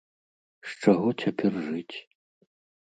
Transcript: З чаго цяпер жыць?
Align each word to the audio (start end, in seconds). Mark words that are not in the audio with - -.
З 0.71 0.79
чаго 0.85 1.07
цяпер 1.25 1.51
жыць? 1.69 1.97